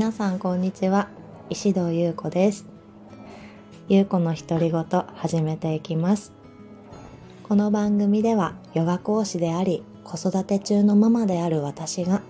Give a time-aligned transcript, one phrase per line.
[0.00, 1.10] 皆さんこんにちは。
[1.50, 2.64] 石戸優子です。
[3.86, 4.84] 優子の独り言
[5.14, 6.32] 始めていきます。
[7.42, 12.22] この番組ではヨガ講師であり子育て中のママである私が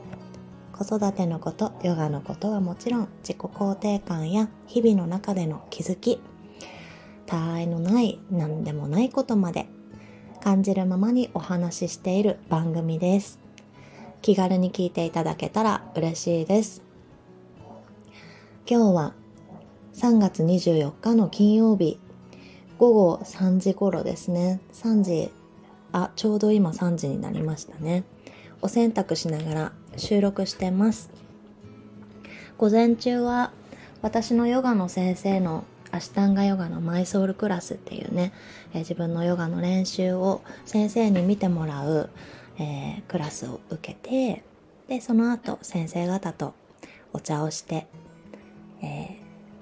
[0.73, 6.21] 子育てのことヨガのことはもちろん自己肯定感や日々の中での気づき
[7.27, 9.69] 他愛のない何でもないことまで
[10.43, 13.39] 感じるままにお話ししている番組です。
[14.23, 16.90] 気軽に聞いていただけたら嬉しいです。
[18.73, 19.15] 今日は
[19.95, 21.99] 3月24日の金曜日。
[22.79, 24.61] 午後3時頃ですね。
[24.73, 25.33] 3時
[25.91, 28.05] あちょうど今3時になりましたね。
[28.63, 31.11] お洗濯しながら収録してます。
[32.59, 33.51] 午前中は
[34.03, 38.33] 私のヨガの先生のアシタンガヨガのマイソウルクラスっていうね、
[38.71, 42.09] えー、自分のヨガの練習を先生に見てもらう、
[42.61, 44.45] えー、クラスを受けて
[44.87, 46.55] でその後先生方と
[47.13, 47.89] お茶をして、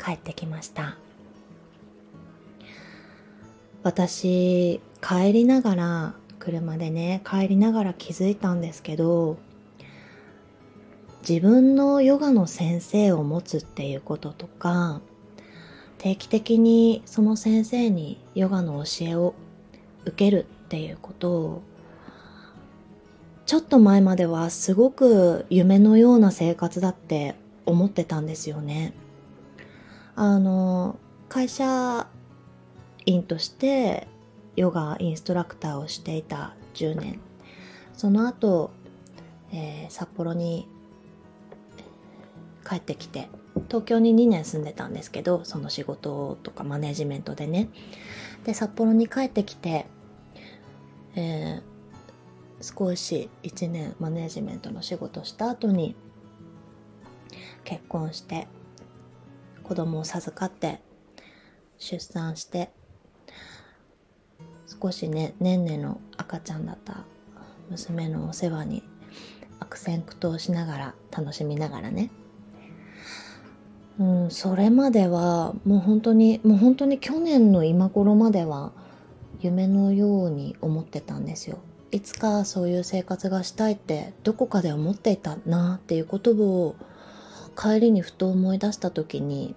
[0.09, 0.97] 帰ってきました
[3.83, 9.37] 私帰りながら車でね帰りながら気づいたんですけど
[11.29, 15.03] 自分のヨガの先生を持つっていうこととか
[15.99, 19.35] 定期的にその先生にヨガの教えを
[20.07, 21.63] 受けるっていうことを
[23.45, 27.35] ちょっと前まではすごく夢のような生活だって
[27.67, 28.95] 思ってたんですよね。
[30.21, 32.09] あの会社
[33.07, 34.09] 員として
[34.57, 37.21] ヨガインストラクターをしていた10年。
[37.97, 38.73] その後、
[39.53, 40.69] えー、札幌に
[42.69, 43.29] 帰ってきて
[43.69, 47.69] 東京に2年住んでたんですけどその仕事とかマネジメントでね。
[48.43, 49.87] で札幌に帰ってきて、
[51.15, 55.95] えー、少し1年マネジメントの仕事した後に
[57.63, 58.49] 結婚して
[59.69, 60.81] 子供を授かって
[61.77, 62.71] 出産して
[64.81, 67.05] 少しねねんねの赤ちゃんだった
[67.69, 68.83] 娘のお世話に
[69.61, 72.11] 悪戦苦闘しながら楽しみながらね。
[73.99, 78.73] うん、それまではもう本当にもう本当に去年の今頃までは
[79.41, 81.59] 夢のように思ってたんですよ。
[81.91, 86.77] いつかそういう生活がしたいってどこかで思っていたなっていうことを
[87.61, 89.57] 帰りにふと思い出した時に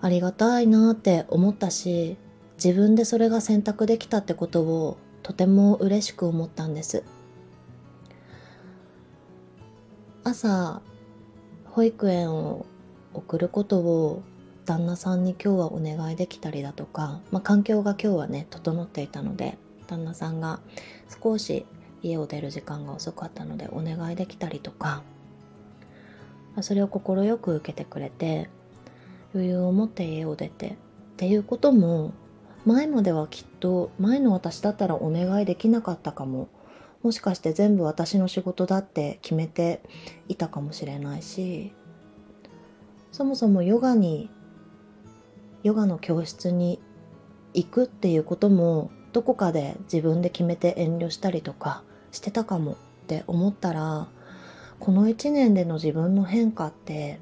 [0.00, 2.16] ありがたいなって思ったし
[2.54, 7.02] 自分でそれが選択できたってことをとても嬉しく思ったんです。
[10.22, 10.80] 朝
[11.66, 12.64] 保育園を
[13.12, 14.22] 送ることを
[14.64, 20.60] 旦那さんに今日はお願いできたりだとか、まあ、環境が今日はね整っていたので旦那さんが
[21.22, 21.66] 少し
[22.02, 25.02] 家を出る時間が遅かったのでお願いできたりとか、
[26.62, 28.48] それを快く受けてくれて
[29.34, 30.72] 余裕を持って家を出てっ
[31.16, 32.12] ていうことも
[32.64, 36.48] 前まではきっと前の私だったらお願いできなかったかも。
[37.02, 39.82] もしかして全部私の仕事だって決めて
[40.26, 41.74] いたかもしれないし
[43.12, 44.30] そもそもヨガに
[45.62, 46.80] ヨガの教室に
[47.52, 52.76] 行くっていうこともどこかで自分で決めて遠慮したりとかしてたかもっ
[53.06, 54.08] て思ったら
[54.80, 57.18] この1年での自分の変化って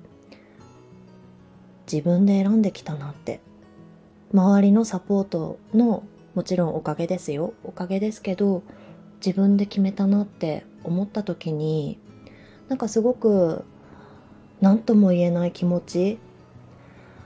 [1.91, 3.41] 自分で選んできたなって。
[4.35, 6.05] 周りのサポートの
[6.35, 7.53] もちろんおかげですよ。
[7.65, 8.63] おかげですけど
[9.25, 11.99] 自分で決めたなって思った時に
[12.69, 13.65] なんかすごく
[14.63, 16.19] 何とも言えない気持ち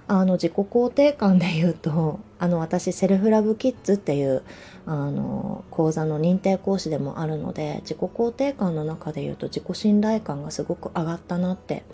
[0.08, 4.42] あの自己肯定感で言うと あの私セルフラブキッズっていう
[4.86, 11.84] あの講座の認定講師でもあるので自己肯定感の中で言うと自己信頼感がすごく上がったなって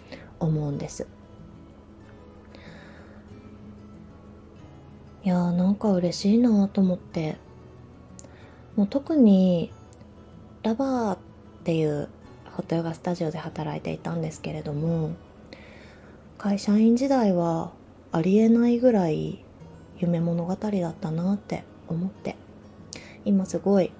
[0.40, 1.06] 思うんです。
[5.24, 7.36] いやーなんか嬉しいなと思って。
[8.76, 9.70] もう特に
[10.62, 11.18] ラバーっ
[11.65, 12.08] ていう
[12.56, 15.10] ホットヨガスタジオで働いていたんですけれども
[16.38, 17.72] 会社員時代は
[18.12, 19.42] ありえないぐらい
[19.98, 22.36] 夢物語だったなって思って。
[23.24, 23.92] 今すごい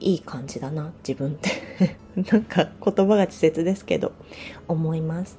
[0.00, 1.96] いい感じだな自分って。
[2.32, 4.12] なんか言葉が稚拙ですけど
[4.68, 5.38] 思います。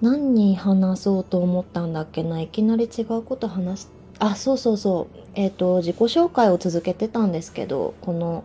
[0.00, 3.86] 何に話そうと思ったんだっけないきなり違うこと話し
[4.18, 5.18] あそうそうそう。
[5.34, 8.44] えっ、ー、と自己紹介を続けてたんですけどこの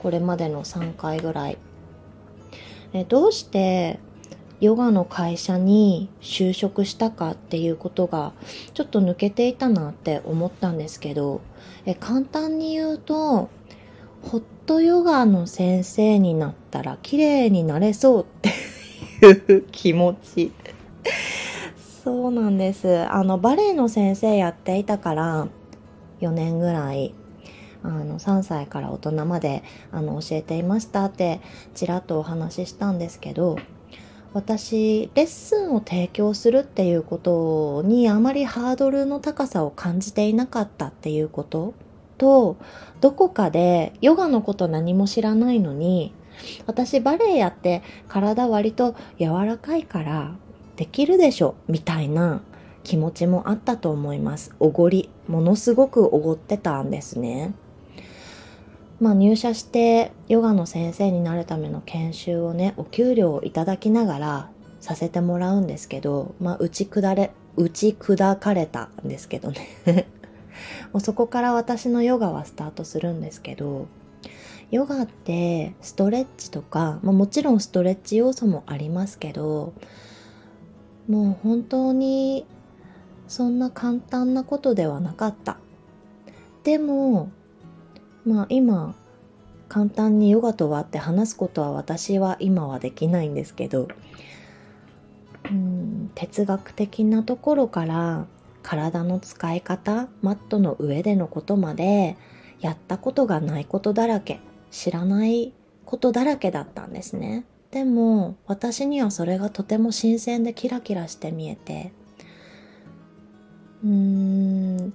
[0.00, 1.58] これまでの3回ぐらい。
[2.92, 4.00] えどうして
[4.60, 8.32] ヨガの会社に就職したかっていうことが
[8.74, 11.40] ちょっと抜けていたなって思ったんですけど
[11.86, 13.50] え簡単に言うと
[14.22, 18.50] ホットヨガの先生になったら綺麗になれそうって
[19.26, 20.52] いう気持ち。
[22.04, 23.06] そうなんです。
[23.08, 25.48] あの、バレエの先生やっていたから、
[26.20, 27.14] 4年ぐらい、
[27.82, 29.62] あの、3歳から大人まで、
[29.92, 31.40] あの、教えていましたって、
[31.74, 33.56] ちらっとお話ししたんですけど、
[34.34, 41.74] 私、レッスンを提供するっていうことにあまりハードルの高さを感じていなかったっていうこと
[42.18, 42.56] と、
[43.00, 46.12] どこかでヨガのこと何も知らないのに、
[46.66, 50.34] 私バレエやって体割と柔らかいから
[50.76, 52.42] できるでしょみたいな
[52.84, 54.54] 気持ちもあったと思います。
[54.60, 57.54] おごり、ものすごくおごってたんですね。
[59.00, 64.50] まあ入社してヨガの先生になるための研修をね、お給料をいただきながら
[64.80, 69.66] させてもらうんですけど、まあ打ち砕れ、打ち砕かれたんですけどね
[70.92, 73.86] もうそこから私のヨガはスタートするんですけど、
[74.70, 79.72] ヨガってストレッチとか、まあ、もちろんストレッチ要素もありますけど、
[81.08, 82.46] もう本当に
[83.28, 85.58] そんな簡単なことではなかった。
[86.64, 87.30] でも、
[88.28, 88.94] まあ今、
[89.70, 93.88] 簡単にヨガとはって話すことは私は今はできないんですけど、
[95.50, 98.26] うん、哲学的なところから
[98.62, 102.16] 体の使い方、マットの上でのことまで、
[102.60, 104.40] やったことがないことだらけ、
[104.70, 105.54] 知らない
[105.86, 107.46] ことだらけだったんですね。
[107.70, 111.92] でも、私にはそれがとても新鮮でキラキラして見えて、
[113.82, 114.94] うーん、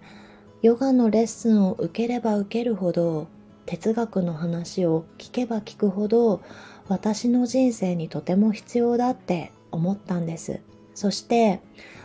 [0.63, 3.27] ヨガのレッスンを受ければ受けるほど、
[3.65, 6.41] 哲学の話を聞けば聞くほど、
[6.87, 10.61] 私の人生にとても必要だって思ったんです。
[10.95, 11.59] そして、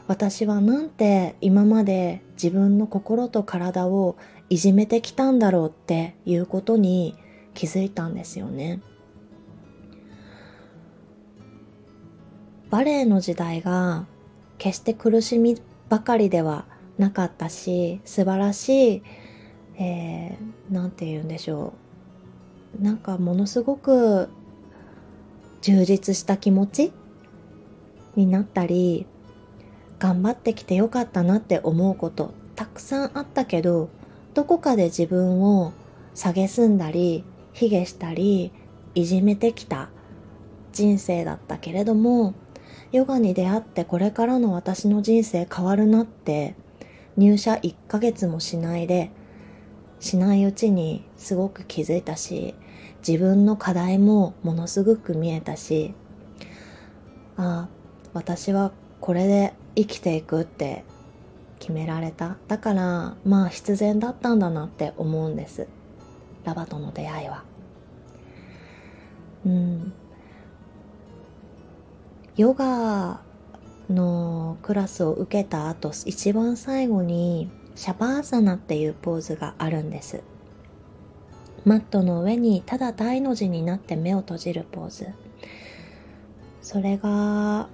[0.09, 4.17] 私はなんて今まで自分の心と体を
[4.51, 7.15] いじめてきたんだろうっていうことに
[7.55, 8.81] 気づいたんですよね。
[12.71, 14.07] バレエの時代が
[14.59, 15.57] 決して苦しみ
[15.89, 16.67] ばかりでは
[16.99, 19.03] なかったし、素晴らしい、
[19.79, 21.73] えー、て言うんでしょ
[22.79, 22.83] う。
[22.83, 24.29] なんかものすごく
[25.63, 26.93] 充実した気持ち
[28.17, 29.07] になったり、
[29.99, 33.91] 頑張ってきてよかったなって思うことたくさんあったけど
[34.35, 35.73] どこかで自分を
[36.15, 38.53] 蔑んだり卑下したり
[38.95, 39.91] いじめてきた
[40.73, 42.35] 人生だったけれども
[42.93, 46.55] ヨガに出会ってこれからの私の人生変わるなって
[47.19, 49.11] 入社1ヶ月もしないで
[50.01, 52.55] しないうちにすごく気づいたし
[53.07, 55.93] 自分の課題もものすごく見えたし
[57.37, 57.69] ああ
[58.15, 60.85] 私はこれで生きていくって
[61.59, 62.37] 決められた。
[62.49, 65.69] だからまあ必然だったんだなって思うんです。
[66.45, 67.45] ラバとの出会いは。
[69.45, 69.93] うん。
[72.37, 73.21] ヨガ
[73.91, 80.23] のクラスを受けた後一番最後にシャバーサナっていうポーズがあるんです。
[81.65, 85.09] マットの上にただ大の字になって目を閉じるポーズ。
[86.63, 87.69] それが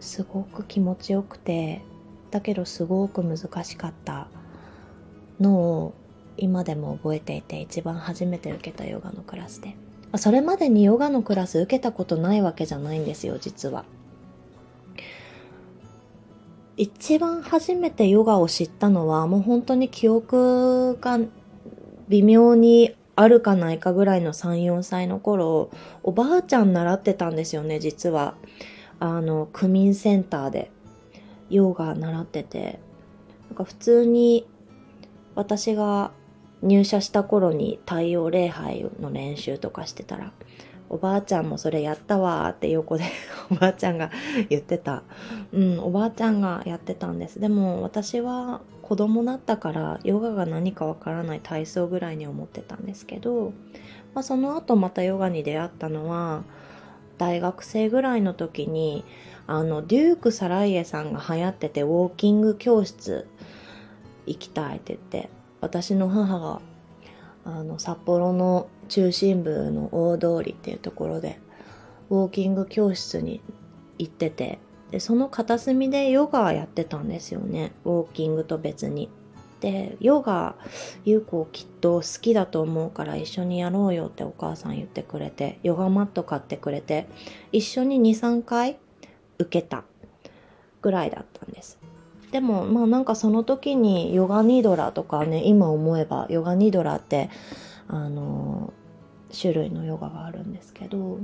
[0.00, 1.82] すごく気持ちよくて
[2.30, 4.28] だけどすごく難しかった
[5.40, 5.94] のを
[6.36, 9.76] 今でも覚えていて一番初めて受けたヨガのクラスで。
[10.16, 13.84] それまでにヨガのクラス受けたことないわけじゃないんですよ実は。
[16.76, 21.18] 一番初めてヨガを知ったのはもう本当に記憶が
[22.08, 25.70] 微妙にあるかないかぐらいの3、4歳の頃、
[26.02, 28.34] おばあちゃん習ってたんですよね、実は。
[29.00, 30.70] あの、区民センターで
[31.50, 32.78] ヨガ習ってて、
[33.50, 34.46] なんか普通に
[35.34, 36.12] 私が
[36.62, 40.32] 入社した頃に太陽礼拝の練習とかしてたら、
[40.92, 43.04] おばあちゃんもそれやったわって横で
[43.50, 44.10] おばあちゃんが
[44.50, 45.02] 言ってた。
[45.52, 47.40] うん、おばあちゃんがやってたんです。
[47.40, 53.52] でも私は子供だったからヨガが何かわからない体操ぐらいに思ってたんですけど、
[54.14, 56.44] まあ、その後またヨガに出会ったのは、
[57.16, 59.04] 大学生ぐらいの時に
[59.46, 63.26] あのデューク・サライエさんが流行っててウォーキング教室
[64.26, 65.30] 行きたいって言って
[65.60, 66.60] 私の母が
[67.44, 71.40] あの札幌の中心部の大通りっていうところで
[72.10, 73.40] ウォーキング教室に
[73.98, 74.58] 行ってて
[74.90, 79.08] でその片隅でヨガやってたんですよねウォーキングと別に。
[79.60, 80.56] でヨガ
[81.04, 87.06] 優子きっと好きだと思うから一緒にやろうよってお母さん言ってくれてヨガマット買ってくれて
[87.52, 88.76] 一緒に23回
[89.38, 89.84] 受けた
[90.82, 91.78] ぐらいだったんです
[92.32, 97.30] でもまあなんかその時にヨガニドラとかね今思えばヨガニドラって
[97.86, 98.72] あの
[99.38, 101.18] 種類のヨガがあるんですけど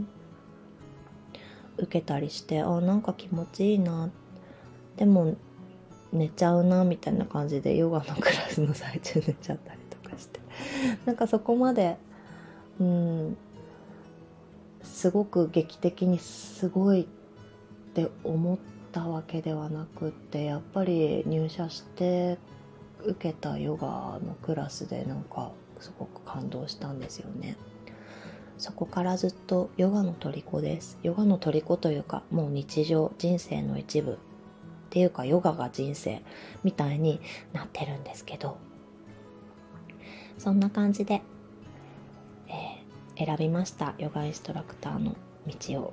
[1.77, 4.11] 受けたりしてあなんか気持ちいいな
[4.97, 5.37] でも
[6.13, 10.41] 寝ちゃうなみたいな感じでヨガのクラスの最中寝ちゃったりとかして
[11.07, 11.97] なんかそこまで
[12.81, 13.37] うん
[14.83, 17.07] すごく劇的にすごいっ
[17.95, 18.59] て思っ
[18.91, 22.39] たわけではなくってやっぱり入社して
[23.05, 27.57] 受けたヨガのクラスでなんかすごく感動したんですよね。
[28.59, 30.99] そこからずっとヨガの虜です。
[31.03, 34.19] ヨガの虜というかもう日常人生の一部
[34.89, 36.23] っていうかヨガが人生
[36.65, 37.21] みたいに
[37.53, 38.57] なってるんですけど
[40.39, 41.23] そんな感じで、
[42.49, 45.15] えー、選びましたヨガインストラクターの
[45.47, 45.93] 道を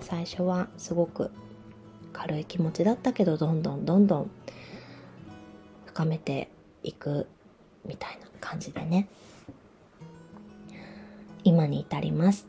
[0.00, 1.30] 最初はすごく
[2.12, 4.30] 軽い気持ちだったけどどんどんどんどん
[5.86, 6.48] 深めて
[6.84, 7.26] いく
[7.84, 9.08] みたいな感じでね
[11.44, 12.46] 今に至ります。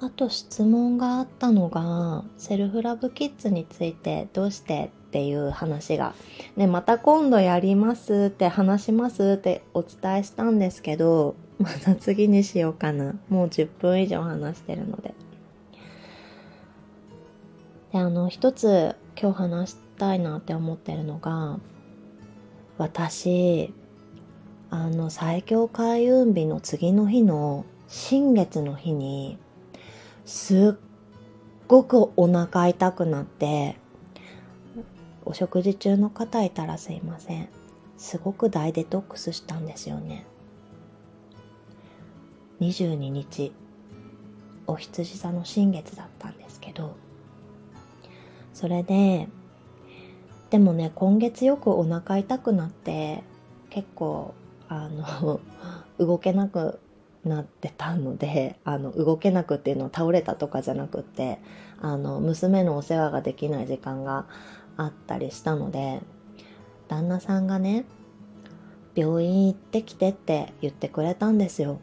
[0.00, 6.14] あと質問があったのがセルフラブキッズについてどうしてっていう話が、
[6.56, 13.14] ね、また今度やりますって話しますってお伝えしたんですけどまた次にしようかな。
[13.30, 15.14] もう10分以上話してるので。
[17.92, 21.60] であの一つ今日話したいなって思ってるのが
[22.76, 23.72] 私
[24.76, 29.38] あの最強開運日の次の日の新月の日に
[30.24, 30.80] すっ
[31.68, 33.76] ごくお腹痛くなって
[35.24, 37.48] お食事中の方いたらすいません。
[37.98, 40.26] すごく大デトックスしたんですよね。
[42.60, 43.52] 22日
[44.66, 46.96] お羊座の新月だったんですけど。
[48.52, 49.28] それで
[50.50, 53.22] でもね今月よくお腹痛くなって
[53.70, 54.34] 結構
[54.68, 55.40] あの
[55.98, 56.80] 動けなく
[57.24, 61.38] なってたのであの動けなくっていうのは倒れたとかじゃなくって
[61.80, 64.26] あの娘のお世話ができない時間が
[64.76, 66.00] あったりしたので
[66.88, 67.84] 旦那さんがね
[68.94, 71.80] 病院行ってきてって言ってくれたんですよ。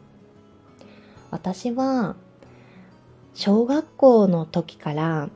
[1.30, 2.16] 私は
[3.34, 5.30] 小学校の時から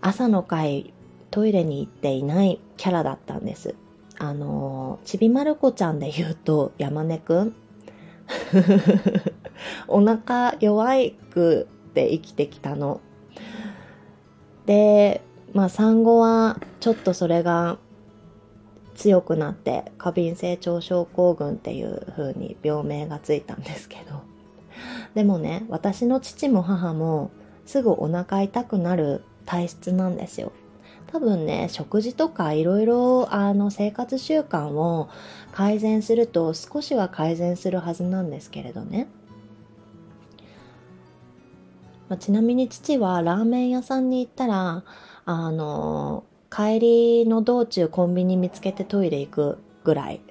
[0.00, 0.92] 朝の会
[1.30, 3.74] トイレに行っていないキャラだったんです。
[4.18, 7.54] あのちびまる子ちゃんで言うと山根くん
[9.88, 13.00] お腹弱いくって生きてきたの。
[14.66, 15.22] で、
[15.54, 17.78] まあ産後はちょっとそれが
[18.94, 24.20] 強くなって過敏性腸症候群っていう風に病名がついたんですけど。
[25.14, 27.30] でもね、私の父も母も
[27.66, 30.52] すぐお腹痛くなる体質なんですよ。
[31.10, 35.08] 多分ね、食事とかいろいろあの生活習慣を
[35.52, 39.08] 改善すると少しは改善するはずなんですけれどね。
[42.08, 44.84] まあ、ちなみに父はラーメン屋さんに行ったら、
[45.24, 50.20] あの、帰りの道中コンビニ見つけてトイレ行くぐらい。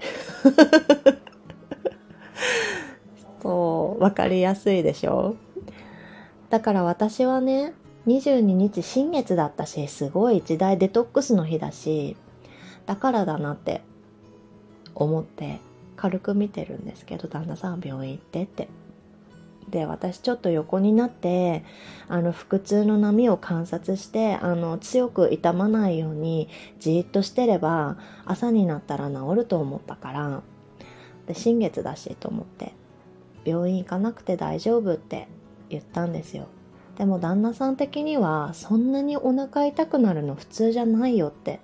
[3.41, 5.35] そう、わかりやすいでしょ？
[6.49, 7.73] だから私はね、
[8.07, 12.15] 22日新月だったし、すごい一大デトックスの日だし、
[12.85, 13.81] だからだなって
[14.95, 15.59] 思って
[15.97, 18.69] 軽く見てるんですけど、旦那さん病院行ってって。
[19.69, 21.65] で、私ちょっと横になって、
[22.07, 26.47] あの、腹痛の波を観察して、あの、強く痛まないように
[26.79, 30.41] じっとしてれば、朝になったら治ると思ったから、
[31.27, 32.71] で、新月だしと思って、
[33.43, 35.27] 病院行かなくて大丈夫って
[35.69, 36.47] 言ったんですよ。
[36.97, 41.59] でも旦那さん的にはそんなにお腹痛くなるの普通じゃないよって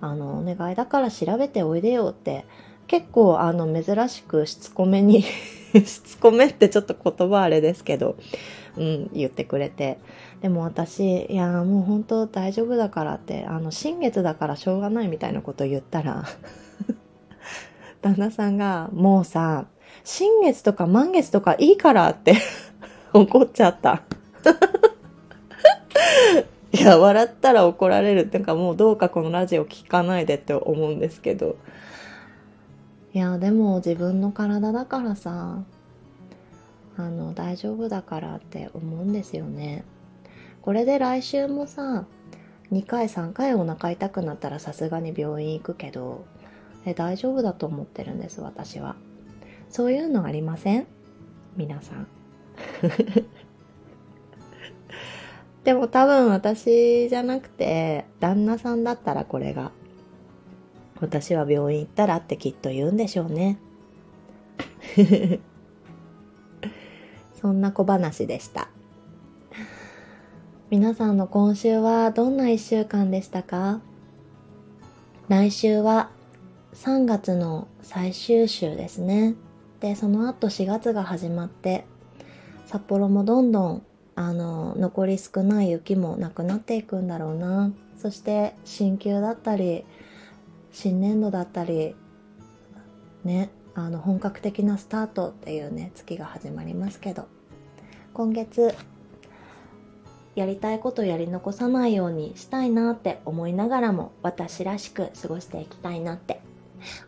[0.00, 2.46] あのお願いだから調べておいでよって
[2.86, 5.22] 結構あの珍しくしつこめに
[5.74, 8.16] しつこめってちょっと言葉あれですけど、
[8.76, 9.98] うん、言ってくれて。
[10.40, 16.24] でも私、いや、もう本当大丈夫だからって、あの、新月だからしょうがないみたいなこと言ったら
[18.02, 19.66] 旦那さんが、もうさ、
[20.04, 22.34] 新月とか満月とかいいからって
[23.12, 24.02] 怒っちゃった。
[26.72, 31.56] いや、笑ったら怒られるっていうか、もうどうかこのラジオ聞かないでって思うんですけど。
[33.12, 35.62] いや、でも自分の体だからさ、
[36.98, 39.84] あの、大丈夫だからって思うんですよね。
[40.60, 42.06] これで来週もさ、
[42.72, 46.24] 2回3回お腹痛くなったらさすがに病院行くけど、
[46.84, 48.96] え大丈夫だと思ってるんです、私は。
[49.70, 50.86] そういうのありません？
[51.56, 52.06] 皆さん。
[55.66, 59.72] でも多分私じゃなくて、旦那さんだったらこれが
[61.00, 63.58] 私は病院行ったらってきっと言うんでしょうね。
[67.34, 68.68] そんな小話でした。
[70.70, 73.80] 皆さんの今週はどんな一週間でしたか？
[75.26, 76.10] 来週は
[76.74, 79.34] 3月の最終週ですね。
[79.80, 81.86] で、その後4月が始まって、
[82.66, 83.82] 札幌もどんどん、
[84.16, 87.70] あの、残り少ない雪もなくなっていくんだろうな。
[87.98, 89.84] そして、新旧だったり、
[90.72, 91.94] 新年度だったり、
[93.24, 97.28] ね、あの、本格的なスタートっていうね、月が始まりますけど、
[98.14, 98.74] 今月
[100.34, 106.40] やりたいことやり残さないようにしたいなって思いながらも私らしく過ごしていきたいなって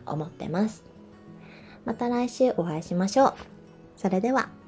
[0.05, 0.83] 思ってます。
[1.85, 3.33] また来週お会いしましょう。
[3.97, 4.58] それでは。